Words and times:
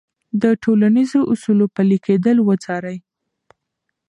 د 0.41 0.43
ټولنیزو 0.63 1.19
اصولو 1.31 1.65
پلي 1.75 1.97
کېدل 2.05 2.37
وڅارئ. 2.47 2.97